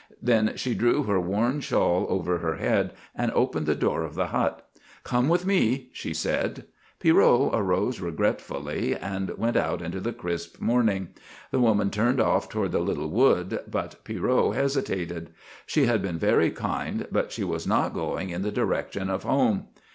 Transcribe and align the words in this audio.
Then 0.19 0.53
she 0.55 0.73
drew 0.73 1.03
her 1.03 1.19
worn 1.19 1.59
shawl 1.61 2.07
over 2.09 2.39
her 2.39 2.55
head 2.55 2.93
and 3.15 3.31
opened 3.33 3.67
the 3.67 3.75
door 3.75 4.01
of 4.01 4.15
the 4.15 4.29
hut. 4.29 4.67
"Come 5.03 5.29
with 5.29 5.45
me," 5.45 5.91
she 5.93 6.11
said. 6.11 6.65
Pierrot 6.99 7.51
arose 7.53 7.99
regretfully 8.01 8.95
and 8.95 9.29
went 9.37 9.55
out 9.55 9.79
into 9.79 9.99
the 9.99 10.11
crisp 10.11 10.59
morning. 10.59 11.09
The 11.51 11.59
woman 11.59 11.91
turned 11.91 12.19
off 12.19 12.49
toward 12.49 12.71
the 12.71 12.79
little 12.79 13.11
wood, 13.11 13.59
but 13.69 14.03
Pierrot 14.03 14.55
hesitated. 14.55 15.33
She 15.67 15.85
had 15.85 16.01
been 16.01 16.17
very 16.17 16.49
kind, 16.49 17.05
but 17.11 17.31
she 17.31 17.43
was 17.43 17.67
not 17.67 17.93
going 17.93 18.31
in 18.31 18.41
the 18.41 18.51
direction 18.51 19.07
of 19.07 19.21
home. 19.21 19.67